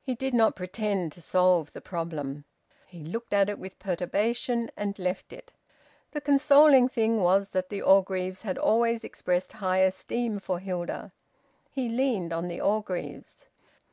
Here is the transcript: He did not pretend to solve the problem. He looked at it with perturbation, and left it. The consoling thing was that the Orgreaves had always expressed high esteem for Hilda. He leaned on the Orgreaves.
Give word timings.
He 0.00 0.14
did 0.14 0.34
not 0.34 0.54
pretend 0.54 1.10
to 1.10 1.20
solve 1.20 1.72
the 1.72 1.80
problem. 1.80 2.44
He 2.86 3.00
looked 3.02 3.32
at 3.32 3.48
it 3.50 3.58
with 3.58 3.80
perturbation, 3.80 4.70
and 4.76 4.96
left 5.00 5.32
it. 5.32 5.52
The 6.12 6.20
consoling 6.20 6.88
thing 6.88 7.18
was 7.18 7.48
that 7.48 7.68
the 7.68 7.82
Orgreaves 7.82 8.42
had 8.42 8.56
always 8.56 9.02
expressed 9.02 9.54
high 9.54 9.78
esteem 9.78 10.38
for 10.38 10.60
Hilda. 10.60 11.10
He 11.72 11.88
leaned 11.88 12.32
on 12.32 12.46
the 12.46 12.60
Orgreaves. 12.60 13.46